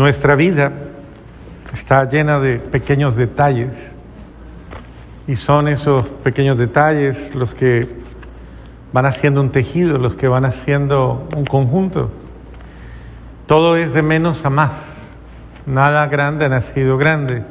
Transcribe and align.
Nuestra 0.00 0.34
vida 0.34 0.72
está 1.74 2.08
llena 2.08 2.40
de 2.40 2.58
pequeños 2.58 3.16
detalles 3.16 3.76
y 5.26 5.36
son 5.36 5.68
esos 5.68 6.06
pequeños 6.24 6.56
detalles 6.56 7.34
los 7.34 7.52
que 7.52 7.86
van 8.94 9.04
haciendo 9.04 9.42
un 9.42 9.50
tejido, 9.50 9.98
los 9.98 10.14
que 10.14 10.26
van 10.26 10.46
haciendo 10.46 11.28
un 11.36 11.44
conjunto. 11.44 12.10
Todo 13.44 13.76
es 13.76 13.92
de 13.92 14.00
menos 14.00 14.42
a 14.46 14.48
más. 14.48 14.72
Nada 15.66 16.06
grande 16.06 16.46
ha 16.46 16.48
nacido 16.48 16.96
grande, 16.96 17.42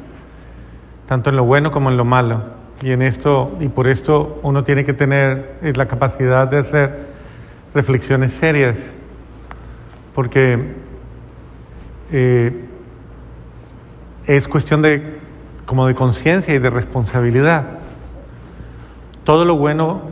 tanto 1.06 1.30
en 1.30 1.36
lo 1.36 1.44
bueno 1.44 1.70
como 1.70 1.88
en 1.88 1.96
lo 1.96 2.04
malo. 2.04 2.42
Y 2.82 2.90
en 2.90 3.02
esto 3.02 3.56
y 3.60 3.68
por 3.68 3.86
esto 3.86 4.40
uno 4.42 4.64
tiene 4.64 4.84
que 4.84 4.92
tener 4.92 5.56
la 5.76 5.86
capacidad 5.86 6.48
de 6.48 6.58
hacer 6.58 7.10
reflexiones 7.74 8.32
serias, 8.32 8.76
porque 10.16 10.79
eh, 12.12 12.64
es 14.26 14.48
cuestión 14.48 14.82
de 14.82 15.18
como 15.66 15.86
de 15.86 15.94
conciencia 15.94 16.54
y 16.54 16.58
de 16.58 16.70
responsabilidad. 16.70 17.66
Todo 19.24 19.44
lo 19.44 19.56
bueno 19.56 20.02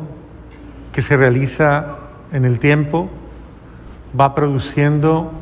que 0.92 1.03
se 1.03 1.16
realiza 1.16 1.97
en 2.33 2.45
el 2.45 2.59
tiempo 2.61 3.09
va 4.19 4.34
produciendo 4.34 5.33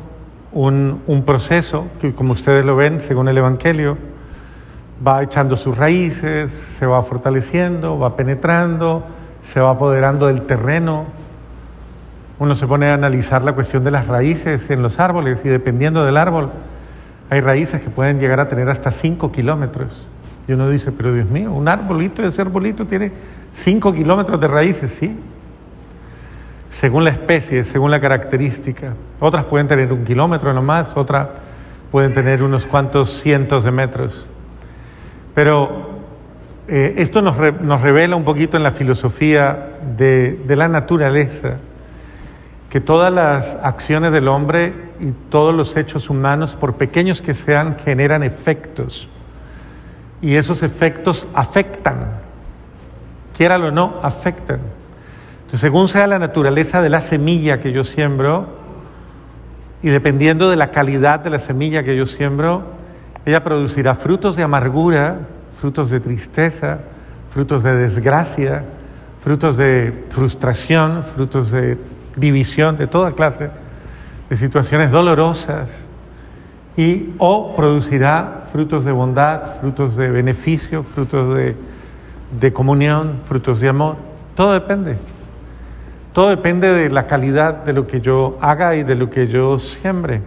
un, 0.51 1.01
un, 1.05 1.23
proceso 1.23 1.87
que, 2.01 2.15
como 2.15 2.33
ustedes 2.33 2.65
lo 2.65 2.75
ven, 2.75 3.01
según 3.01 3.27
el 3.27 3.37
Evangelio, 3.37 3.97
va 5.05 5.21
echando 5.21 5.57
sus 5.57 5.77
raíces, 5.77 6.51
se 6.79 6.85
va 6.85 7.03
fortaleciendo, 7.03 7.99
va 7.99 8.15
penetrando, 8.15 9.03
se 9.43 9.59
va 9.59 9.71
apoderando 9.71 10.27
del 10.27 10.43
terreno. 10.43 11.05
Uno 12.39 12.53
se 12.55 12.67
pone 12.67 12.87
a 12.87 12.93
analizar 12.93 13.43
la 13.43 13.53
cuestión 13.53 13.83
de 13.83 13.91
las 13.91 14.07
raíces 14.07 14.69
en 14.69 14.83
los 14.83 14.99
árboles 14.99 15.41
y 15.43 15.49
dependiendo 15.49 16.05
del 16.05 16.17
árbol, 16.17 16.51
hay 17.29 17.41
raíces 17.41 17.81
que 17.81 17.89
pueden 17.89 18.19
llegar 18.19 18.39
a 18.39 18.47
tener 18.47 18.69
hasta 18.69 18.91
5 18.91 19.31
kilómetros. 19.31 20.07
Y 20.47 20.53
uno 20.53 20.69
dice, 20.69 20.91
pero 20.91 21.13
Dios 21.13 21.29
mío, 21.29 21.51
un 21.51 21.67
arbolito, 21.67 22.23
ese 22.23 22.41
arbolito 22.41 22.85
tiene 22.85 23.11
5 23.53 23.91
kilómetros 23.91 24.39
de 24.39 24.47
raíces, 24.47 24.91
sí. 24.91 25.17
Según 26.69 27.03
la 27.03 27.09
especie, 27.09 27.63
según 27.63 27.91
la 27.91 27.99
característica. 27.99 28.93
Otras 29.19 29.45
pueden 29.45 29.67
tener 29.67 29.91
un 29.91 30.05
kilómetro 30.05 30.53
nomás, 30.53 30.95
otras 30.95 31.27
pueden 31.91 32.13
tener 32.13 32.43
unos 32.43 32.65
cuantos 32.65 33.19
cientos 33.19 33.63
de 33.63 33.71
metros. 33.71 34.27
Pero 35.33 35.89
eh, 36.67 36.95
esto 36.97 37.21
nos, 37.21 37.35
nos, 37.61 37.81
revela 37.81 38.15
un 38.15 38.25
poquito 38.25 38.57
en 38.57 38.63
la 38.63 38.71
filosofía 38.71 39.79
de 39.97 40.55
la 40.55 40.67
naturaleza 40.67 41.57
que 42.69 42.81
todas 42.81 43.13
las 43.13 43.57
acciones 43.63 44.11
del 44.11 44.27
hombre 44.27 44.73
y 44.99 45.11
todos 45.29 45.55
los 45.55 45.77
hechos 45.77 46.09
humanos, 46.09 46.55
por 46.55 46.75
pequeños 46.75 47.21
que 47.21 47.33
sean, 47.33 47.77
generan 47.79 48.23
efectos. 48.23 49.07
Y 50.21 50.35
esos 50.35 50.63
efectos 50.63 51.27
afectan, 51.33 52.19
quiéralo 53.35 53.67
o 53.67 53.71
no, 53.71 53.99
afectan. 54.01 54.59
Entonces, 55.37 55.61
según 55.61 55.87
sea 55.87 56.07
la 56.07 56.19
naturaleza 56.19 56.81
de 56.81 56.89
la 56.89 57.01
semilla 57.01 57.59
que 57.61 57.71
yo 57.71 57.83
siembro, 57.83 58.57
y 59.81 59.89
dependiendo 59.89 60.49
de 60.49 60.57
la 60.57 60.71
calidad 60.71 61.19
de 61.21 61.29
la 61.29 61.39
semilla 61.39 61.83
que 61.83 61.95
yo 61.95 62.05
siembro, 62.05 62.63
ella 63.25 63.43
producirá 63.43 63.95
frutos 63.95 64.35
de 64.35 64.43
amargura, 64.43 65.19
frutos 65.61 65.89
de 65.89 65.99
tristeza, 65.99 66.79
frutos 67.29 67.63
de 67.63 67.75
desgracia, 67.75 68.63
frutos 69.23 69.55
de 69.55 70.05
frustración, 70.09 71.03
frutos 71.15 71.51
de 71.51 71.77
división, 72.17 72.75
de 72.75 72.87
toda 72.87 73.13
clase 73.13 73.49
de 74.29 74.35
situaciones 74.35 74.91
dolorosas, 74.91 75.71
y 76.75 77.13
o 77.17 77.55
producirá 77.55 78.43
frutos 78.51 78.85
de 78.85 78.91
bondad, 78.91 79.59
frutos 79.61 79.95
de 79.95 80.09
beneficio, 80.09 80.83
frutos 80.83 81.33
de, 81.33 81.55
de 82.39 82.53
comunión, 82.53 83.21
frutos 83.25 83.61
de 83.61 83.69
amor. 83.69 83.95
Todo 84.35 84.53
depende. 84.53 84.97
Todo 86.13 86.29
depende 86.29 86.71
de 86.71 86.89
la 86.89 87.07
calidad 87.07 87.63
de 87.63 87.73
lo 87.73 87.87
que 87.87 88.01
yo 88.01 88.37
haga 88.41 88.75
y 88.75 88.83
de 88.83 88.95
lo 88.95 89.09
que 89.09 89.27
yo 89.27 89.57
siembre. 89.57 90.21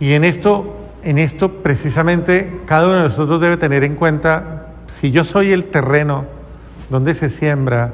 Y 0.00 0.12
en 0.14 0.24
esto, 0.24 0.76
en 1.04 1.18
esto 1.18 1.62
precisamente 1.62 2.62
cada 2.66 2.86
uno 2.86 2.96
de 2.96 3.02
nosotros 3.04 3.40
debe 3.40 3.56
tener 3.56 3.84
en 3.84 3.94
cuenta 3.94 4.66
si 4.86 5.12
yo 5.12 5.22
soy 5.22 5.52
el 5.52 5.66
terreno 5.66 6.24
donde 6.90 7.14
se 7.14 7.28
siembra, 7.28 7.92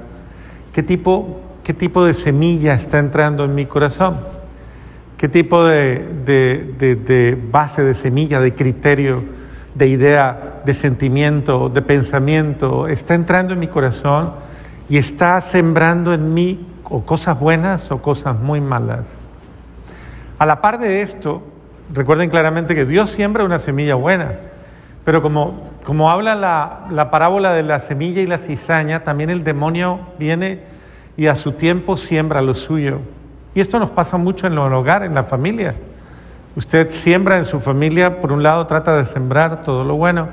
qué 0.72 0.82
tipo 0.82 1.40
¿Qué 1.64 1.72
tipo 1.72 2.04
de 2.04 2.12
semilla 2.12 2.74
está 2.74 2.98
entrando 2.98 3.42
en 3.46 3.54
mi 3.54 3.64
corazón? 3.64 4.18
¿Qué 5.16 5.30
tipo 5.30 5.64
de, 5.64 7.38
base 7.50 7.82
de 7.82 7.94
semilla, 7.94 8.38
de 8.38 8.54
criterio, 8.54 9.24
de 9.74 9.88
idea, 9.88 10.60
de 10.66 10.74
sentimiento, 10.74 11.70
de 11.70 11.80
pensamiento 11.80 12.86
está 12.86 13.14
entrando 13.14 13.54
en 13.54 13.60
mi 13.60 13.68
corazón 13.68 14.34
y 14.90 14.98
está 14.98 15.40
sembrando 15.40 16.12
en 16.12 16.34
mí 16.34 16.68
o 16.84 17.06
cosas 17.06 17.40
buenas 17.40 17.90
o 17.90 18.02
cosas 18.02 18.38
muy 18.38 18.60
malas? 18.60 19.06
A 20.38 20.44
la 20.44 20.60
par 20.60 20.78
de 20.78 21.00
esto, 21.00 21.42
recuerden 21.94 22.28
claramente 22.28 22.74
que 22.74 22.84
Dios 22.84 23.10
siembra 23.10 23.42
una 23.42 23.58
semilla 23.58 23.94
buena, 23.94 24.32
pero 25.06 25.22
como, 25.22 25.70
como 25.82 26.10
habla 26.10 26.34
la, 26.34 26.80
la 26.90 27.10
parábola 27.10 27.54
de 27.54 27.62
la 27.62 27.78
semilla 27.78 28.20
y 28.20 28.26
la 28.26 28.36
cizaña, 28.36 29.02
también 29.02 29.30
el 29.30 29.44
demonio 29.44 30.00
viene 30.18 30.73
y 31.16 31.26
a 31.26 31.34
su 31.34 31.52
tiempo 31.52 31.96
siembra 31.96 32.42
lo 32.42 32.54
suyo. 32.54 33.00
Y 33.54 33.60
esto 33.60 33.78
nos 33.78 33.90
pasa 33.90 34.16
mucho 34.16 34.46
en 34.46 34.54
el 34.54 34.58
hogar, 34.58 35.04
en 35.04 35.14
la 35.14 35.24
familia. 35.24 35.74
Usted 36.56 36.90
siembra 36.90 37.38
en 37.38 37.44
su 37.44 37.60
familia, 37.60 38.20
por 38.20 38.32
un 38.32 38.42
lado 38.42 38.66
trata 38.66 38.96
de 38.96 39.04
sembrar 39.04 39.62
todo 39.62 39.84
lo 39.84 39.96
bueno, 39.96 40.28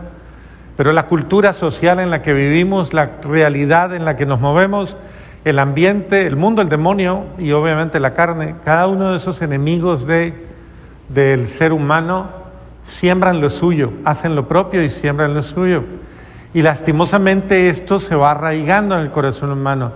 pero 0.77 0.91
la 0.91 1.07
cultura 1.07 1.53
social 1.53 1.99
en 1.99 2.09
la 2.09 2.21
que 2.21 2.33
vivimos, 2.33 2.93
la 2.93 3.11
realidad 3.23 3.93
en 3.93 4.05
la 4.05 4.15
que 4.15 4.25
nos 4.25 4.39
movemos, 4.39 4.97
el 5.45 5.57
ambiente, 5.57 6.27
el 6.27 6.35
mundo, 6.35 6.61
el 6.61 6.69
demonio 6.69 7.25
y 7.37 7.51
obviamente 7.51 7.99
la 7.99 8.13
carne, 8.13 8.55
cada 8.63 8.87
uno 8.87 9.11
de 9.11 9.17
esos 9.17 9.41
enemigos 9.41 10.05
de, 10.05 10.33
del 11.09 11.47
ser 11.47 11.73
humano 11.73 12.29
siembran 12.85 13.41
lo 13.41 13.49
suyo, 13.49 13.91
hacen 14.05 14.35
lo 14.35 14.47
propio 14.47 14.83
y 14.83 14.89
siembran 14.89 15.33
lo 15.33 15.41
suyo. 15.41 15.83
Y 16.53 16.61
lastimosamente 16.61 17.69
esto 17.69 17.99
se 17.99 18.15
va 18.15 18.31
arraigando 18.31 18.95
en 18.95 19.01
el 19.01 19.11
corazón 19.11 19.51
humano. 19.51 19.91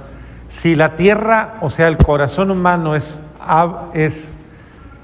Si 0.61 0.75
la 0.75 0.95
tierra, 0.95 1.55
o 1.61 1.69
sea, 1.69 1.87
el 1.87 1.97
corazón 1.97 2.51
humano 2.51 2.95
es, 2.95 3.21
es, 3.93 4.27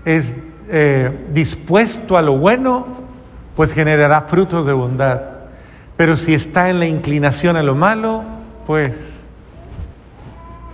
es 0.05 0.33
eh, 0.69 1.27
dispuesto 1.33 2.17
a 2.17 2.21
lo 2.21 2.37
bueno, 2.37 2.87
pues 3.55 3.73
generará 3.73 4.21
frutos 4.21 4.65
de 4.65 4.73
bondad. 4.73 5.21
Pero 5.97 6.17
si 6.17 6.33
está 6.33 6.69
en 6.69 6.79
la 6.79 6.87
inclinación 6.87 7.57
a 7.57 7.63
lo 7.63 7.75
malo, 7.75 8.23
pues 8.65 8.93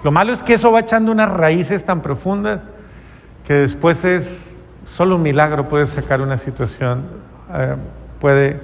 lo 0.03 0.11
malo 0.11 0.31
es 0.31 0.43
que 0.43 0.53
eso 0.53 0.71
va 0.71 0.81
echando 0.81 1.11
unas 1.11 1.29
raíces 1.29 1.83
tan 1.83 2.01
profundas 2.01 2.61
que 3.45 3.53
después 3.53 4.03
es 4.05 4.55
solo 4.85 5.15
un 5.15 5.21
milagro 5.21 5.67
puede 5.67 5.85
sacar 5.85 6.21
una 6.21 6.37
situación, 6.37 7.03
eh, 7.53 7.75
puede, 8.19 8.59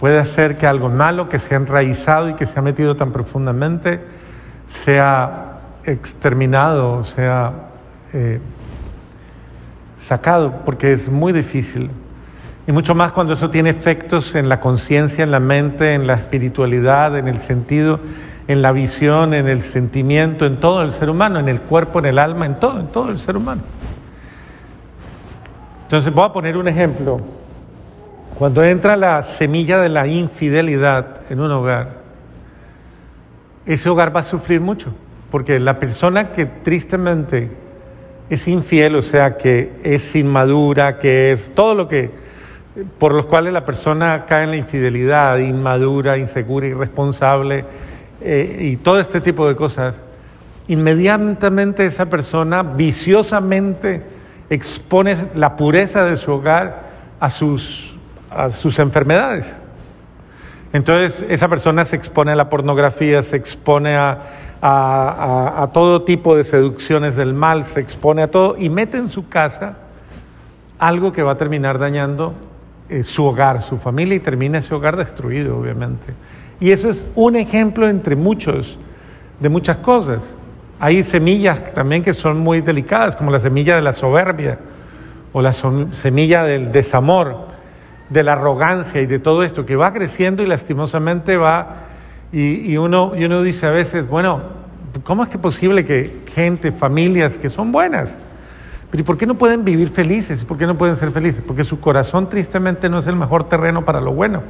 puede 0.00 0.18
hacer 0.18 0.56
que 0.56 0.66
algo 0.66 0.88
malo 0.88 1.28
que 1.28 1.38
se 1.38 1.54
ha 1.54 1.58
enraizado 1.58 2.30
y 2.30 2.34
que 2.34 2.46
se 2.46 2.58
ha 2.58 2.62
metido 2.62 2.96
tan 2.96 3.12
profundamente 3.12 4.00
sea 4.68 5.60
exterminado, 5.84 7.04
sea 7.04 7.52
eh, 8.12 8.40
sacado, 9.98 10.62
porque 10.64 10.92
es 10.92 11.08
muy 11.08 11.32
difícil. 11.32 11.90
Y 12.66 12.72
mucho 12.72 12.94
más 12.94 13.12
cuando 13.12 13.34
eso 13.34 13.50
tiene 13.50 13.70
efectos 13.70 14.34
en 14.34 14.48
la 14.48 14.60
conciencia, 14.60 15.22
en 15.22 15.30
la 15.30 15.40
mente, 15.40 15.94
en 15.94 16.06
la 16.06 16.14
espiritualidad, 16.14 17.18
en 17.18 17.28
el 17.28 17.40
sentido, 17.40 18.00
en 18.48 18.62
la 18.62 18.72
visión, 18.72 19.34
en 19.34 19.48
el 19.48 19.62
sentimiento, 19.62 20.46
en 20.46 20.60
todo 20.60 20.82
el 20.82 20.90
ser 20.90 21.10
humano, 21.10 21.38
en 21.38 21.48
el 21.48 21.60
cuerpo, 21.60 21.98
en 21.98 22.06
el 22.06 22.18
alma, 22.18 22.46
en 22.46 22.54
todo, 22.54 22.80
en 22.80 22.86
todo 22.88 23.10
el 23.10 23.18
ser 23.18 23.36
humano. 23.36 23.62
Entonces 25.82 26.12
voy 26.12 26.24
a 26.24 26.32
poner 26.32 26.56
un 26.56 26.68
ejemplo. 26.68 27.20
Cuando 28.38 28.64
entra 28.64 28.96
la 28.96 29.22
semilla 29.22 29.78
de 29.78 29.90
la 29.90 30.06
infidelidad 30.06 31.20
en 31.30 31.40
un 31.40 31.52
hogar, 31.52 32.03
ese 33.66 33.88
hogar 33.88 34.14
va 34.14 34.20
a 34.20 34.24
sufrir 34.24 34.60
mucho, 34.60 34.92
porque 35.30 35.58
la 35.58 35.78
persona 35.78 36.32
que 36.32 36.46
tristemente 36.46 37.50
es 38.30 38.48
infiel, 38.48 38.96
o 38.96 39.02
sea, 39.02 39.36
que 39.36 39.72
es 39.82 40.14
inmadura, 40.14 40.98
que 40.98 41.32
es 41.32 41.54
todo 41.54 41.74
lo 41.74 41.88
que, 41.88 42.10
por 42.98 43.14
los 43.14 43.26
cuales 43.26 43.52
la 43.52 43.64
persona 43.64 44.24
cae 44.26 44.44
en 44.44 44.50
la 44.50 44.56
infidelidad, 44.56 45.38
inmadura, 45.38 46.18
insegura, 46.18 46.66
irresponsable, 46.66 47.64
eh, 48.20 48.58
y 48.60 48.76
todo 48.76 49.00
este 49.00 49.20
tipo 49.20 49.46
de 49.46 49.56
cosas, 49.56 49.96
inmediatamente 50.68 51.84
esa 51.86 52.06
persona 52.06 52.62
viciosamente 52.62 54.02
expone 54.50 55.16
la 55.34 55.56
pureza 55.56 56.04
de 56.04 56.16
su 56.16 56.32
hogar 56.32 56.84
a 57.20 57.30
sus, 57.30 57.96
a 58.30 58.50
sus 58.50 58.78
enfermedades. 58.78 59.46
Entonces 60.74 61.24
esa 61.28 61.46
persona 61.46 61.84
se 61.84 61.94
expone 61.94 62.32
a 62.32 62.34
la 62.34 62.50
pornografía, 62.50 63.22
se 63.22 63.36
expone 63.36 63.94
a, 63.96 65.70
todo 65.72 66.02
tipo 66.02 66.34
de 66.34 66.42
seducciones 66.42 67.14
del 67.14 67.32
mal, 67.32 67.64
se 67.64 67.78
expone 67.78 68.22
a 68.22 68.30
todo 68.30 68.56
y 68.58 68.70
mete 68.70 68.96
en 68.96 69.08
su 69.08 69.28
casa 69.28 69.76
algo 70.80 71.12
que 71.12 71.22
va 71.22 71.32
a 71.32 71.36
terminar 71.36 71.78
dañando 71.78 72.34
eh, 72.88 73.04
su 73.04 73.24
hogar, 73.24 73.62
su 73.62 73.78
familia 73.78 74.16
y 74.16 74.18
termina 74.18 74.58
ese 74.58 74.74
hogar 74.74 74.96
destruido, 74.96 75.56
obviamente. 75.56 76.12
Y 76.58 76.72
eso 76.72 76.90
es 76.90 77.04
un 77.14 77.36
ejemplo 77.36 77.88
entre 77.88 78.16
muchos 78.16 78.76
de 79.38 79.48
muchas 79.48 79.76
cosas. 79.76 80.34
Hay 80.80 81.04
semillas 81.04 81.72
también 81.72 82.02
que 82.02 82.14
son 82.14 82.40
muy 82.40 82.62
delicadas, 82.62 83.14
como 83.14 83.30
la 83.30 83.38
semilla 83.38 83.76
de 83.76 83.82
la 83.82 83.92
soberbia 83.92 84.58
o 85.32 85.40
la 85.40 85.52
semilla 85.52 86.42
del 86.42 86.72
desamor, 86.72 87.53
de 88.10 88.22
la 88.22 88.32
arrogancia 88.32 89.00
y 89.00 89.06
de 89.06 89.18
todo 89.18 89.42
esto, 89.42 89.64
que 89.66 89.76
va 89.76 89.92
creciendo 89.92 90.42
y 90.42 90.46
lastimosamente 90.46 91.36
va, 91.36 91.84
y, 92.32 92.76
uno, 92.76 93.12
y 93.16 93.24
uno 93.24 93.42
dice 93.42 93.66
a 93.66 93.70
veces, 93.70 94.08
bueno, 94.08 94.42
¿cómo 95.04 95.22
es 95.22 95.28
que 95.28 95.36
es 95.36 95.42
posible 95.42 95.84
que 95.84 96.22
gente, 96.34 96.72
familias 96.72 97.38
que 97.38 97.48
son 97.48 97.70
buenas, 97.70 98.08
pero 98.90 99.02
¿y 99.02 99.04
por 99.04 99.18
qué 99.18 99.26
no 99.26 99.34
pueden 99.34 99.64
vivir 99.64 99.90
felices? 99.90 100.44
¿Por 100.44 100.56
qué 100.56 100.66
no 100.66 100.76
pueden 100.78 100.96
ser 100.96 101.10
felices? 101.10 101.42
Porque 101.44 101.64
su 101.64 101.80
corazón 101.80 102.28
tristemente 102.28 102.88
no 102.88 102.98
es 102.98 103.06
el 103.06 103.16
mejor 103.16 103.48
terreno 103.48 103.84
para 103.84 104.00
lo 104.00 104.12
bueno. 104.12 104.42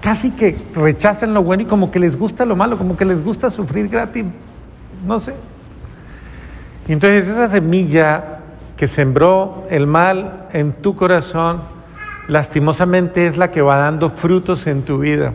Casi 0.00 0.30
que 0.30 0.56
rechazan 0.74 1.34
lo 1.34 1.42
bueno 1.42 1.64
y 1.64 1.66
como 1.66 1.90
que 1.90 1.98
les 1.98 2.16
gusta 2.16 2.44
lo 2.44 2.54
malo, 2.54 2.78
como 2.78 2.96
que 2.96 3.04
les 3.04 3.24
gusta 3.24 3.50
sufrir 3.50 3.88
gratis, 3.88 4.24
no 5.04 5.18
sé. 5.18 5.34
Y 6.86 6.92
entonces 6.92 7.26
esa 7.26 7.48
semilla 7.50 8.38
que 8.76 8.86
sembró 8.86 9.66
el 9.68 9.88
mal 9.88 10.46
en 10.52 10.74
tu 10.74 10.94
corazón, 10.94 11.62
lastimosamente 12.28 13.26
es 13.26 13.36
la 13.36 13.50
que 13.50 13.62
va 13.62 13.78
dando 13.78 14.10
frutos 14.10 14.66
en 14.66 14.82
tu 14.82 14.98
vida. 14.98 15.32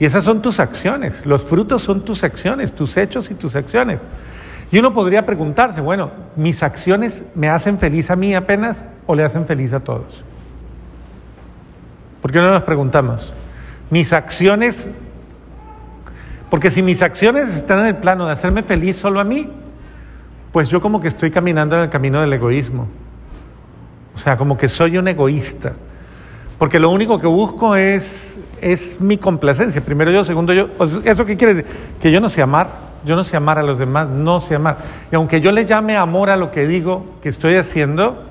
Y 0.00 0.06
esas 0.06 0.24
son 0.24 0.40
tus 0.40 0.58
acciones, 0.58 1.24
los 1.26 1.44
frutos 1.44 1.82
son 1.82 2.04
tus 2.04 2.24
acciones, 2.24 2.72
tus 2.72 2.96
hechos 2.96 3.30
y 3.30 3.34
tus 3.34 3.54
acciones. 3.54 4.00
Y 4.72 4.78
uno 4.78 4.94
podría 4.94 5.26
preguntarse, 5.26 5.80
bueno, 5.80 6.10
¿mis 6.36 6.62
acciones 6.62 7.22
me 7.34 7.48
hacen 7.48 7.78
feliz 7.78 8.10
a 8.10 8.16
mí 8.16 8.34
apenas 8.34 8.82
o 9.06 9.14
le 9.14 9.24
hacen 9.24 9.46
feliz 9.46 9.72
a 9.74 9.80
todos? 9.80 10.24
¿Por 12.22 12.32
qué 12.32 12.38
no 12.38 12.50
nos 12.50 12.62
preguntamos? 12.62 13.34
Mis 13.90 14.12
acciones, 14.12 14.88
porque 16.48 16.70
si 16.70 16.82
mis 16.82 17.02
acciones 17.02 17.50
están 17.50 17.80
en 17.80 17.86
el 17.86 17.96
plano 17.96 18.26
de 18.26 18.32
hacerme 18.32 18.62
feliz 18.62 18.96
solo 18.96 19.20
a 19.20 19.24
mí, 19.24 19.50
pues 20.52 20.68
yo 20.68 20.80
como 20.80 21.00
que 21.00 21.08
estoy 21.08 21.30
caminando 21.30 21.76
en 21.76 21.82
el 21.82 21.90
camino 21.90 22.20
del 22.20 22.32
egoísmo. 22.32 22.88
O 24.14 24.18
sea, 24.18 24.36
como 24.36 24.56
que 24.56 24.68
soy 24.68 24.96
un 24.96 25.08
egoísta. 25.08 25.72
Porque 26.60 26.78
lo 26.78 26.90
único 26.90 27.18
que 27.18 27.26
busco 27.26 27.74
es, 27.74 28.36
es 28.60 29.00
mi 29.00 29.16
complacencia. 29.16 29.80
Primero 29.80 30.10
yo, 30.10 30.24
segundo 30.24 30.52
yo. 30.52 30.68
¿Eso 31.06 31.24
qué 31.24 31.38
quiere 31.38 31.54
decir? 31.54 31.72
Que 32.02 32.12
yo 32.12 32.20
no 32.20 32.28
sé 32.28 32.42
amar. 32.42 32.68
Yo 33.02 33.16
no 33.16 33.24
sé 33.24 33.34
amar 33.34 33.58
a 33.58 33.62
los 33.62 33.78
demás, 33.78 34.10
no 34.10 34.42
sé 34.42 34.56
amar. 34.56 34.76
Y 35.10 35.14
aunque 35.14 35.40
yo 35.40 35.52
le 35.52 35.64
llame 35.64 35.96
amor 35.96 36.28
a 36.28 36.36
lo 36.36 36.50
que 36.50 36.66
digo 36.66 37.16
que 37.22 37.30
estoy 37.30 37.54
haciendo 37.54 38.24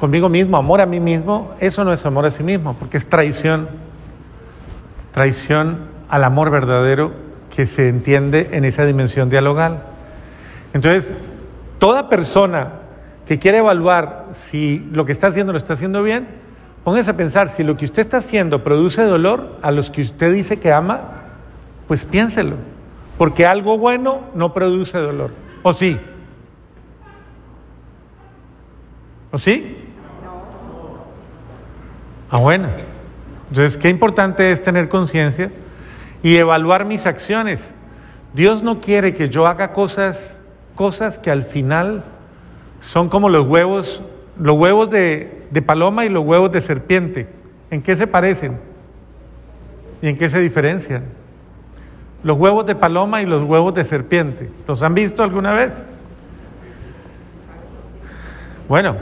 conmigo 0.00 0.28
mismo, 0.28 0.56
amor 0.56 0.80
a 0.80 0.86
mí 0.86 0.98
mismo, 0.98 1.52
eso 1.60 1.84
no 1.84 1.92
es 1.92 2.04
amor 2.04 2.26
a 2.26 2.32
sí 2.32 2.42
mismo, 2.42 2.74
porque 2.74 2.96
es 2.96 3.08
traición. 3.08 3.68
Traición 5.12 5.78
al 6.08 6.24
amor 6.24 6.50
verdadero 6.50 7.12
que 7.54 7.66
se 7.66 7.86
entiende 7.86 8.48
en 8.50 8.64
esa 8.64 8.84
dimensión 8.84 9.30
dialogal. 9.30 9.84
Entonces, 10.74 11.14
toda 11.78 12.08
persona 12.08 12.72
que 13.26 13.38
quiere 13.38 13.58
evaluar 13.58 14.26
si 14.32 14.84
lo 14.90 15.06
que 15.06 15.12
está 15.12 15.28
haciendo 15.28 15.52
lo 15.52 15.58
está 15.58 15.74
haciendo 15.74 16.02
bien, 16.02 16.39
póngase 16.84 17.10
a 17.10 17.16
pensar 17.16 17.48
si 17.48 17.62
lo 17.62 17.76
que 17.76 17.84
usted 17.84 18.02
está 18.02 18.18
haciendo 18.18 18.64
produce 18.64 19.02
dolor 19.02 19.58
a 19.62 19.70
los 19.70 19.90
que 19.90 20.02
usted 20.02 20.32
dice 20.32 20.58
que 20.58 20.72
ama, 20.72 21.00
pues 21.88 22.04
piénselo. 22.04 22.56
Porque 23.18 23.46
algo 23.46 23.76
bueno 23.76 24.20
no 24.34 24.54
produce 24.54 24.96
dolor. 24.98 25.30
¿O 25.62 25.74
sí? 25.74 26.00
¿O 29.30 29.38
sí? 29.38 29.76
Ah, 32.30 32.38
bueno. 32.38 32.68
Entonces, 33.50 33.76
qué 33.76 33.88
importante 33.88 34.52
es 34.52 34.62
tener 34.62 34.88
conciencia 34.88 35.50
y 36.22 36.36
evaluar 36.36 36.84
mis 36.84 37.06
acciones. 37.06 37.60
Dios 38.32 38.62
no 38.62 38.80
quiere 38.80 39.14
que 39.14 39.28
yo 39.28 39.46
haga 39.46 39.72
cosas, 39.72 40.38
cosas 40.76 41.18
que 41.18 41.30
al 41.30 41.42
final 41.42 42.04
son 42.78 43.08
como 43.08 43.28
los 43.28 43.46
huevos, 43.46 44.02
los 44.40 44.56
huevos 44.56 44.90
de, 44.90 45.46
de 45.50 45.62
paloma 45.62 46.04
y 46.04 46.08
los 46.08 46.24
huevos 46.24 46.50
de 46.50 46.60
serpiente. 46.60 47.28
¿En 47.70 47.82
qué 47.82 47.94
se 47.94 48.06
parecen? 48.06 48.58
¿Y 50.02 50.08
en 50.08 50.16
qué 50.16 50.30
se 50.30 50.40
diferencian? 50.40 51.04
Los 52.22 52.38
huevos 52.38 52.66
de 52.66 52.74
paloma 52.74 53.22
y 53.22 53.26
los 53.26 53.44
huevos 53.44 53.74
de 53.74 53.84
serpiente. 53.84 54.50
¿Los 54.66 54.82
han 54.82 54.94
visto 54.94 55.22
alguna 55.22 55.52
vez? 55.52 55.72
Bueno, 58.68 58.96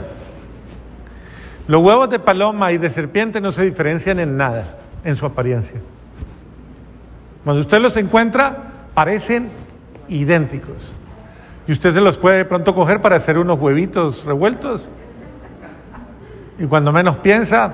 los 1.67 1.83
huevos 1.83 2.09
de 2.09 2.19
paloma 2.19 2.71
y 2.71 2.77
de 2.77 2.89
serpiente 2.89 3.39
no 3.39 3.51
se 3.51 3.63
diferencian 3.63 4.19
en 4.19 4.37
nada 4.37 4.77
en 5.03 5.15
su 5.15 5.25
apariencia. 5.25 5.79
Cuando 7.43 7.61
usted 7.61 7.79
los 7.79 7.95
encuentra, 7.95 8.57
parecen 8.93 9.49
idénticos. 10.07 10.91
Y 11.67 11.71
usted 11.71 11.93
se 11.93 12.01
los 12.01 12.17
puede 12.17 12.37
de 12.37 12.45
pronto 12.45 12.73
coger 12.73 13.01
para 13.01 13.15
hacer 13.15 13.37
unos 13.37 13.59
huevitos 13.59 14.25
revueltos. 14.25 14.89
Y 16.59 16.65
cuando 16.65 16.91
menos 16.91 17.17
piensa, 17.17 17.73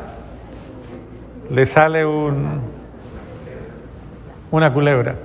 le 1.50 1.66
sale 1.66 2.06
un, 2.06 2.62
una 4.52 4.72
culebra 4.72 5.16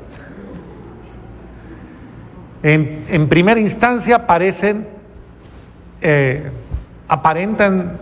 en, 2.63 3.29
primera 3.29 3.61
instancia 3.61 4.27
parecen, 4.27 4.87
eh, 6.03 6.51
aparentan 7.09 7.99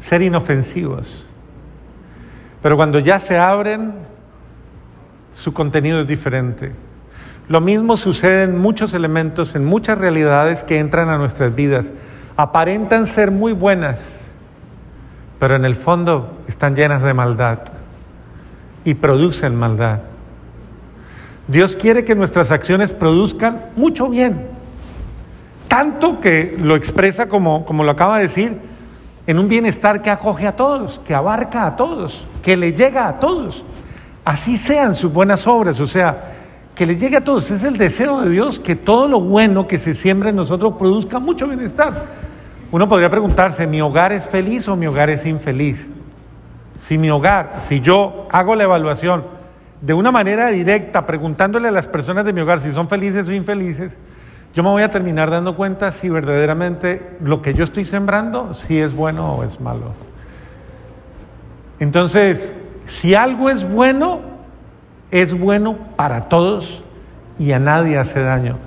ser 0.00 0.22
inofensivos, 0.22 1.26
pero 2.62 2.76
cuando 2.76 2.98
ya 2.98 3.18
se 3.20 3.38
abren, 3.38 3.92
su 5.32 5.52
contenido 5.52 6.00
es 6.00 6.06
diferente. 6.06 6.72
Lo 7.48 7.60
mismo 7.60 7.96
sucede 7.96 8.42
en 8.42 8.58
muchos 8.58 8.92
elementos, 8.92 9.54
en 9.54 9.64
muchas 9.64 9.98
realidades 9.98 10.64
que 10.64 10.78
entran 10.78 11.08
a 11.08 11.16
nuestras 11.16 11.54
vidas. 11.54 11.90
Aparentan 12.36 13.06
ser 13.06 13.30
muy 13.30 13.52
buenas, 13.52 14.17
pero 15.38 15.56
en 15.56 15.64
el 15.64 15.76
fondo 15.76 16.38
están 16.48 16.74
llenas 16.74 17.02
de 17.02 17.14
maldad 17.14 17.58
y 18.84 18.94
producen 18.94 19.56
maldad. 19.56 20.00
Dios 21.46 21.76
quiere 21.76 22.04
que 22.04 22.14
nuestras 22.14 22.50
acciones 22.50 22.92
produzcan 22.92 23.70
mucho 23.76 24.08
bien. 24.08 24.46
Tanto 25.68 26.20
que 26.20 26.56
lo 26.60 26.76
expresa 26.76 27.28
como, 27.28 27.64
como 27.64 27.84
lo 27.84 27.90
acaba 27.90 28.18
de 28.18 28.24
decir, 28.24 28.58
en 29.26 29.38
un 29.38 29.48
bienestar 29.48 30.02
que 30.02 30.10
acoge 30.10 30.46
a 30.46 30.56
todos, 30.56 31.00
que 31.06 31.14
abarca 31.14 31.66
a 31.66 31.76
todos, 31.76 32.24
que 32.42 32.56
le 32.56 32.72
llega 32.72 33.08
a 33.08 33.20
todos. 33.20 33.64
Así 34.24 34.56
sean 34.56 34.94
sus 34.94 35.12
buenas 35.12 35.46
obras, 35.46 35.80
o 35.80 35.86
sea, 35.86 36.34
que 36.74 36.86
le 36.86 36.96
llegue 36.96 37.16
a 37.16 37.24
todos. 37.24 37.50
Es 37.50 37.62
el 37.62 37.76
deseo 37.76 38.22
de 38.22 38.30
Dios 38.30 38.58
que 38.58 38.76
todo 38.76 39.08
lo 39.08 39.20
bueno 39.20 39.66
que 39.66 39.78
se 39.78 39.94
siembra 39.94 40.30
en 40.30 40.36
nosotros 40.36 40.74
produzca 40.78 41.18
mucho 41.18 41.46
bienestar. 41.46 41.92
Uno 42.70 42.88
podría 42.88 43.10
preguntarse, 43.10 43.66
¿mi 43.66 43.80
hogar 43.80 44.12
es 44.12 44.26
feliz 44.26 44.68
o 44.68 44.76
mi 44.76 44.86
hogar 44.86 45.08
es 45.08 45.24
infeliz? 45.24 45.86
Si 46.78 46.98
mi 46.98 47.10
hogar, 47.10 47.60
si 47.66 47.80
yo 47.80 48.28
hago 48.30 48.54
la 48.54 48.64
evaluación, 48.64 49.24
de 49.80 49.94
una 49.94 50.10
manera 50.10 50.48
directa, 50.48 51.06
preguntándole 51.06 51.68
a 51.68 51.70
las 51.70 51.86
personas 51.86 52.24
de 52.24 52.32
mi 52.32 52.40
hogar 52.40 52.60
si 52.60 52.72
son 52.72 52.88
felices 52.88 53.26
o 53.26 53.32
infelices, 53.32 53.96
yo 54.54 54.62
me 54.62 54.70
voy 54.70 54.82
a 54.82 54.90
terminar 54.90 55.30
dando 55.30 55.56
cuenta 55.56 55.92
si 55.92 56.08
verdaderamente 56.08 57.16
lo 57.20 57.42
que 57.42 57.54
yo 57.54 57.64
estoy 57.64 57.84
sembrando, 57.84 58.54
si 58.54 58.78
es 58.78 58.94
bueno 58.94 59.34
o 59.34 59.44
es 59.44 59.60
malo. 59.60 59.92
Entonces, 61.80 62.52
si 62.86 63.14
algo 63.14 63.50
es 63.50 63.68
bueno, 63.68 64.20
es 65.10 65.38
bueno 65.38 65.76
para 65.96 66.28
todos 66.28 66.82
y 67.38 67.52
a 67.52 67.58
nadie 67.58 67.98
hace 67.98 68.20
daño. 68.20 68.58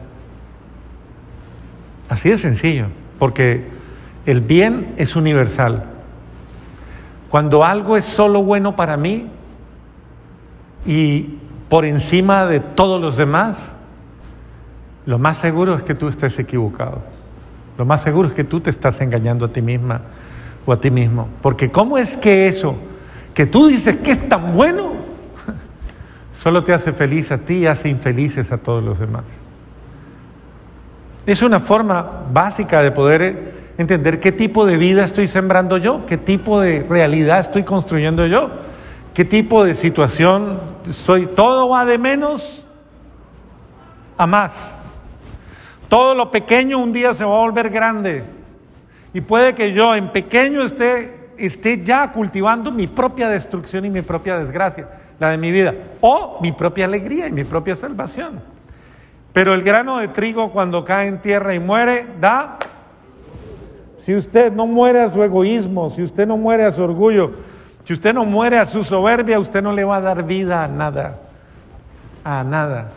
Así 2.09 2.29
de 2.29 2.37
sencillo, 2.37 2.87
porque 3.19 3.80
el 4.25 4.41
bien 4.41 4.93
es 4.97 5.15
universal. 5.15 5.85
Cuando 7.29 7.63
algo 7.63 7.97
es 7.97 8.05
solo 8.05 8.43
bueno 8.43 8.75
para 8.75 8.97
mí, 8.97 9.27
y 10.85 11.37
por 11.69 11.85
encima 11.85 12.45
de 12.45 12.59
todos 12.59 13.01
los 13.01 13.17
demás, 13.17 13.57
lo 15.05 15.17
más 15.17 15.37
seguro 15.37 15.75
es 15.75 15.83
que 15.83 15.95
tú 15.95 16.07
estés 16.07 16.37
equivocado. 16.39 17.01
Lo 17.77 17.85
más 17.85 18.01
seguro 18.01 18.27
es 18.27 18.33
que 18.33 18.43
tú 18.43 18.59
te 18.59 18.69
estás 18.69 19.01
engañando 19.01 19.45
a 19.45 19.47
ti 19.49 19.61
misma 19.61 20.01
o 20.65 20.73
a 20.73 20.79
ti 20.79 20.91
mismo. 20.91 21.29
Porque 21.41 21.71
¿cómo 21.71 21.97
es 21.97 22.17
que 22.17 22.47
eso 22.47 22.75
que 23.33 23.45
tú 23.45 23.67
dices 23.67 23.95
que 23.97 24.11
es 24.11 24.29
tan 24.29 24.53
bueno, 24.53 24.91
solo 26.33 26.63
te 26.63 26.73
hace 26.73 26.93
feliz 26.93 27.31
a 27.31 27.39
ti 27.39 27.59
y 27.59 27.65
hace 27.67 27.89
infelices 27.89 28.51
a 28.51 28.57
todos 28.57 28.83
los 28.83 28.99
demás? 28.99 29.23
Es 31.25 31.41
una 31.41 31.59
forma 31.59 32.23
básica 32.33 32.81
de 32.81 32.91
poder 32.91 33.60
entender 33.77 34.19
qué 34.19 34.31
tipo 34.31 34.65
de 34.65 34.77
vida 34.77 35.03
estoy 35.03 35.27
sembrando 35.27 35.77
yo, 35.77 36.05
qué 36.05 36.17
tipo 36.17 36.59
de 36.59 36.85
realidad 36.87 37.39
estoy 37.39 37.63
construyendo 37.63 38.25
yo. 38.27 38.49
¿Qué 39.13 39.25
tipo 39.25 39.65
de 39.65 39.75
situación 39.75 40.59
estoy? 40.87 41.27
Todo 41.27 41.69
va 41.69 41.83
de 41.83 41.97
menos 41.97 42.65
a 44.17 44.25
más. 44.25 44.73
Todo 45.89 46.15
lo 46.15 46.31
pequeño 46.31 46.79
un 46.79 46.93
día 46.93 47.13
se 47.13 47.25
va 47.25 47.35
a 47.35 47.41
volver 47.41 47.69
grande. 47.69 48.23
Y 49.13 49.19
puede 49.19 49.53
que 49.53 49.73
yo 49.73 49.93
en 49.93 50.09
pequeño 50.09 50.61
esté, 50.61 51.31
esté 51.37 51.83
ya 51.83 52.13
cultivando 52.13 52.71
mi 52.71 52.87
propia 52.87 53.27
destrucción 53.27 53.83
y 53.83 53.89
mi 53.89 54.01
propia 54.01 54.37
desgracia, 54.37 54.87
la 55.19 55.31
de 55.31 55.37
mi 55.37 55.51
vida, 55.51 55.73
o 55.99 56.39
mi 56.41 56.53
propia 56.53 56.85
alegría 56.85 57.27
y 57.27 57.33
mi 57.33 57.43
propia 57.43 57.75
salvación. 57.75 58.39
Pero 59.33 59.53
el 59.53 59.63
grano 59.63 59.97
de 59.97 60.07
trigo 60.07 60.51
cuando 60.51 60.85
cae 60.85 61.07
en 61.07 61.19
tierra 61.19 61.53
y 61.53 61.59
muere, 61.59 62.05
da... 62.21 62.57
Si 64.01 64.15
usted 64.15 64.51
no 64.51 64.65
muere 64.65 65.01
a 65.01 65.13
su 65.13 65.21
egoísmo, 65.21 65.91
si 65.91 66.01
usted 66.01 66.27
no 66.27 66.35
muere 66.35 66.65
a 66.65 66.71
su 66.71 66.81
orgullo, 66.81 67.33
si 67.85 67.93
usted 67.93 68.13
no 68.13 68.25
muere 68.25 68.57
a 68.57 68.65
su 68.65 68.83
soberbia, 68.83 69.39
usted 69.39 69.61
no 69.61 69.73
le 69.73 69.83
va 69.83 69.97
a 69.97 70.01
dar 70.01 70.23
vida 70.23 70.63
a 70.63 70.67
nada, 70.67 71.19
a 72.23 72.43
nada. 72.43 72.89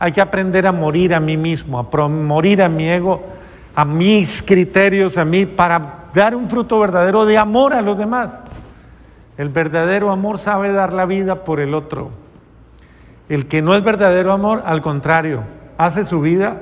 Hay 0.00 0.10
que 0.10 0.20
aprender 0.20 0.66
a 0.66 0.72
morir 0.72 1.14
a 1.14 1.20
mí 1.20 1.36
mismo, 1.36 1.78
a 1.78 2.08
morir 2.08 2.60
a 2.60 2.68
mi 2.68 2.88
ego, 2.88 3.22
a 3.76 3.84
mis 3.84 4.42
criterios, 4.42 5.16
a 5.16 5.24
mí, 5.24 5.46
para 5.46 6.06
dar 6.12 6.34
un 6.34 6.50
fruto 6.50 6.80
verdadero 6.80 7.24
de 7.24 7.38
amor 7.38 7.72
a 7.72 7.82
los 7.82 7.96
demás. 7.96 8.32
El 9.38 9.48
verdadero 9.48 10.10
amor 10.10 10.38
sabe 10.38 10.72
dar 10.72 10.92
la 10.92 11.06
vida 11.06 11.44
por 11.44 11.60
el 11.60 11.74
otro. 11.74 12.10
El 13.28 13.46
que 13.46 13.62
no 13.62 13.76
es 13.76 13.84
verdadero 13.84 14.32
amor, 14.32 14.64
al 14.66 14.82
contrario, 14.82 15.44
hace 15.78 16.04
su 16.04 16.20
vida 16.20 16.56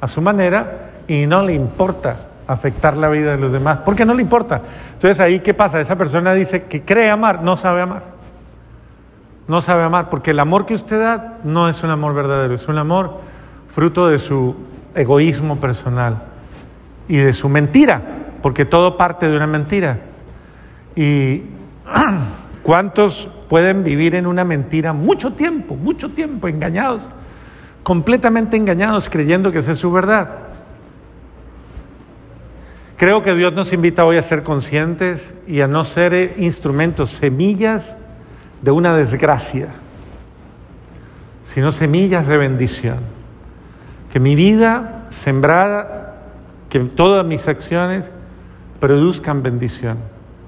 a 0.00 0.08
su 0.08 0.20
manera 0.20 0.87
y 1.08 1.26
no 1.26 1.42
le 1.42 1.54
importa 1.54 2.16
afectar 2.46 2.96
la 2.96 3.08
vida 3.08 3.32
de 3.32 3.38
los 3.38 3.50
demás, 3.50 3.80
porque 3.84 4.04
no 4.04 4.14
le 4.14 4.22
importa. 4.22 4.62
Entonces 4.94 5.18
ahí, 5.18 5.40
¿qué 5.40 5.52
pasa? 5.54 5.80
Esa 5.80 5.96
persona 5.96 6.32
dice 6.34 6.64
que 6.64 6.82
cree 6.82 7.10
amar, 7.10 7.42
no 7.42 7.56
sabe 7.56 7.82
amar 7.82 8.18
no 9.48 9.62
sabe 9.62 9.82
amar, 9.82 10.10
porque 10.10 10.30
el 10.30 10.40
amor 10.40 10.66
que 10.66 10.74
usted 10.74 11.00
da 11.00 11.38
no 11.42 11.68
es 11.68 11.82
un 11.82 11.90
amor 11.90 12.14
verdadero, 12.14 12.54
es 12.54 12.68
un 12.68 12.76
amor 12.76 13.18
fruto 13.74 14.08
de 14.08 14.18
su 14.18 14.54
egoísmo 14.94 15.56
personal 15.56 16.22
y 17.08 17.16
de 17.16 17.32
su 17.32 17.48
mentira, 17.48 18.02
porque 18.42 18.66
todo 18.66 18.98
parte 18.98 19.28
de 19.28 19.36
una 19.36 19.46
mentira. 19.46 20.00
¿Y 20.94 21.44
cuántos 22.62 23.28
pueden 23.48 23.84
vivir 23.84 24.14
en 24.14 24.26
una 24.26 24.44
mentira 24.44 24.92
mucho 24.92 25.32
tiempo, 25.32 25.76
mucho 25.76 26.10
tiempo, 26.10 26.46
engañados, 26.46 27.08
completamente 27.82 28.58
engañados, 28.58 29.08
creyendo 29.08 29.50
que 29.50 29.60
esa 29.60 29.72
es 29.72 29.78
su 29.78 29.90
verdad? 29.90 30.28
Creo 32.98 33.22
que 33.22 33.36
Dios 33.36 33.52
nos 33.52 33.72
invita 33.72 34.04
hoy 34.04 34.16
a 34.16 34.22
ser 34.22 34.42
conscientes 34.42 35.32
y 35.46 35.60
a 35.60 35.68
no 35.68 35.84
ser 35.84 36.34
instrumentos, 36.36 37.12
semillas 37.12 37.96
de 38.60 38.72
una 38.72 38.96
desgracia, 38.96 39.68
sino 41.44 41.70
semillas 41.70 42.26
de 42.26 42.36
bendición. 42.36 42.98
Que 44.12 44.18
mi 44.18 44.34
vida 44.34 45.06
sembrada, 45.10 46.16
que 46.70 46.80
todas 46.80 47.24
mis 47.24 47.46
acciones 47.46 48.10
produzcan 48.80 49.44
bendición. 49.44 49.98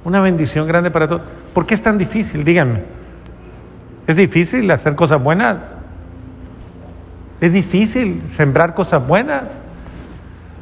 Una 0.04 0.18
bendición 0.18 0.66
grande 0.66 0.90
para 0.90 1.06
todos. 1.06 1.22
¿Por 1.54 1.66
qué 1.66 1.74
es 1.74 1.82
tan 1.82 1.98
difícil? 1.98 2.42
Díganme. 2.42 2.82
¿Es 4.08 4.16
difícil 4.16 4.68
hacer 4.72 4.96
cosas 4.96 5.22
buenas? 5.22 5.70
¿Es 7.40 7.52
difícil 7.52 8.24
sembrar 8.34 8.74
cosas 8.74 9.06
buenas? 9.06 9.56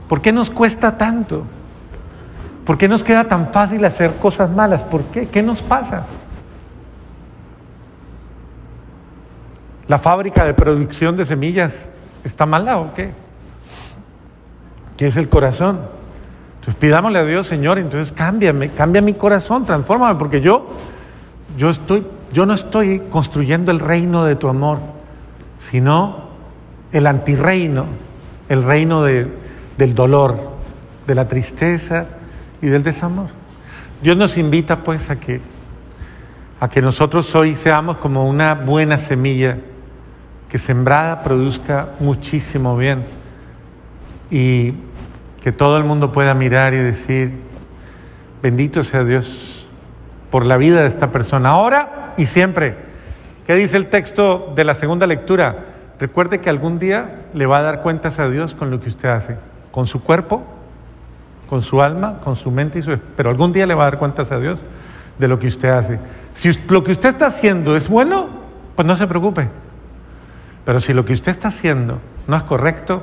¿Por 0.07 0.21
qué 0.21 0.33
nos 0.33 0.51
cuesta 0.51 0.99
tanto? 0.99 1.47
¿Por 2.69 2.77
qué 2.77 2.87
nos 2.87 3.03
queda 3.03 3.25
tan 3.25 3.51
fácil 3.51 3.83
hacer 3.87 4.17
cosas 4.17 4.51
malas? 4.51 4.83
¿Por 4.83 5.05
qué? 5.05 5.27
¿Qué 5.27 5.43
nos 5.43 5.63
pasa? 5.63 6.05
¿La 9.87 9.99
fábrica 9.99 10.45
de 10.45 10.53
producción 10.53 11.17
de 11.17 11.25
semillas 11.25 11.75
está 12.25 12.45
mala 12.45 12.77
o 12.77 12.93
qué? 12.93 13.15
¿Qué 14.99 15.07
es 15.07 15.17
el 15.17 15.31
corazón? 15.31 15.81
Entonces 16.57 16.75
pidámosle 16.75 17.21
a 17.21 17.25
Dios, 17.25 17.47
Señor, 17.47 17.79
entonces 17.79 18.13
cámbiame, 18.13 18.69
cambia 18.69 19.01
mi 19.01 19.15
corazón, 19.15 19.65
transfórmame, 19.65 20.19
porque 20.19 20.43
yo, 20.43 20.69
yo, 21.57 21.71
estoy, 21.71 22.07
yo 22.35 22.45
no 22.45 22.53
estoy 22.53 23.01
construyendo 23.09 23.73
el 23.73 23.81
reino 23.81 24.27
de 24.27 24.37
tu 24.37 24.47
amor, 24.47 24.81
sino 25.59 26.29
el 26.93 27.07
antirreino, 27.07 27.87
el 28.51 28.63
reino 28.63 29.05
de, 29.05 29.27
del 29.79 29.95
dolor, 29.95 30.39
de 31.07 31.15
la 31.15 31.29
tristeza 31.29 32.18
y 32.63 32.67
del 32.67 32.83
desamor. 32.83 33.29
Dios 34.03 34.17
nos 34.17 34.39
invita 34.39 34.85
pues 34.85 35.11
a 35.11 35.17
que, 35.19 35.41
a 36.61 36.69
que 36.69 36.83
nosotros 36.83 37.35
hoy 37.35 37.57
seamos 37.57 37.97
como 37.99 38.29
una 38.29 38.55
buena 38.55 38.99
semilla 38.99 39.59
que 40.49 40.59
sembrada 40.59 41.23
produzca 41.23 41.91
muchísimo 42.01 42.77
bien 42.77 43.05
y 44.31 44.75
que 45.43 45.53
todo 45.53 45.77
el 45.77 45.85
mundo 45.85 46.13
pueda 46.13 46.35
mirar 46.35 46.75
y 46.75 46.79
decir, 46.79 47.33
bendito 48.43 48.83
sea 48.83 49.05
Dios 49.05 49.67
por 50.31 50.45
la 50.45 50.57
vida 50.57 50.83
de 50.83 50.89
esta 50.89 51.11
persona, 51.11 51.51
ahora 51.51 52.15
y 52.17 52.27
siempre. 52.27 52.77
¿Qué 53.47 53.55
dice 53.55 53.77
el 53.77 53.89
texto 53.89 54.53
de 54.55 54.65
la 54.65 54.75
segunda 54.75 55.07
lectura? 55.07 55.67
Recuerde 55.99 56.41
que 56.41 56.51
algún 56.51 56.79
día 56.79 57.27
le 57.33 57.47
va 57.47 57.59
a 57.59 57.63
dar 57.63 57.83
cuentas 57.83 58.19
a 58.19 58.29
Dios 58.29 58.55
con 58.55 58.71
lo 58.71 58.81
que 58.81 58.89
usted 58.89 59.09
hace, 59.09 59.37
con 59.71 59.87
su 59.87 60.03
cuerpo, 60.03 60.45
con 61.49 61.63
su 61.63 61.81
alma, 61.83 62.21
con 62.21 62.37
su 62.37 62.51
mente 62.51 62.79
y 62.79 62.83
su... 62.83 62.99
Pero 63.17 63.31
algún 63.31 63.53
día 63.53 63.67
le 63.67 63.75
va 63.75 63.83
a 63.83 63.91
dar 63.91 63.99
cuentas 63.99 64.31
a 64.31 64.39
Dios 64.39 64.63
de 65.19 65.29
lo 65.29 65.39
que 65.39 65.47
usted 65.49 65.69
hace. 65.69 65.99
Si 66.35 66.53
lo 66.69 66.85
que 66.85 66.93
usted 66.93 67.11
está 67.11 67.27
haciendo 67.27 67.77
es 67.77 67.89
bueno, 67.89 68.29
pues 68.77 68.87
no 68.87 68.97
se 68.97 69.07
preocupe. 69.07 69.49
Pero 70.65 70.81
si 70.81 70.93
lo 70.93 71.05
que 71.05 71.13
usted 71.15 71.33
está 71.33 71.49
haciendo 71.49 71.99
no 72.27 72.37
es 72.37 72.43
correcto, 72.43 73.03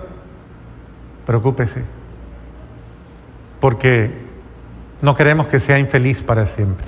preocúpese, 1.26 1.82
porque 3.60 4.26
no 5.02 5.16
queremos 5.16 5.48
que 5.48 5.60
sea 5.60 5.80
infeliz 5.80 6.24
para 6.24 6.46
siempre. 6.46 6.86